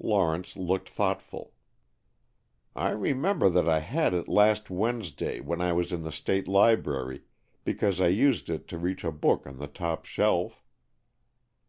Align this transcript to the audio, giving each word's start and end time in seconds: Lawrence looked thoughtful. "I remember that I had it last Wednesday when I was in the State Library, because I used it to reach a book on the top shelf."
Lawrence 0.00 0.56
looked 0.56 0.88
thoughtful. 0.88 1.52
"I 2.74 2.90
remember 2.90 3.48
that 3.48 3.68
I 3.68 3.78
had 3.78 4.12
it 4.12 4.26
last 4.26 4.70
Wednesday 4.70 5.38
when 5.38 5.60
I 5.60 5.72
was 5.72 5.92
in 5.92 6.02
the 6.02 6.10
State 6.10 6.48
Library, 6.48 7.22
because 7.62 8.00
I 8.00 8.08
used 8.08 8.50
it 8.50 8.66
to 8.66 8.76
reach 8.76 9.04
a 9.04 9.12
book 9.12 9.46
on 9.46 9.58
the 9.58 9.68
top 9.68 10.04
shelf." 10.04 10.64